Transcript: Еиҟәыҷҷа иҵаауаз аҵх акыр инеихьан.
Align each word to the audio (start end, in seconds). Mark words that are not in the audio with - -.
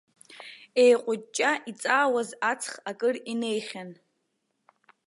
Еиҟәыҷҷа 0.83 1.51
иҵаауаз 1.69 2.29
аҵх 2.51 2.71
акыр 2.89 3.15
инеихьан. 3.31 3.89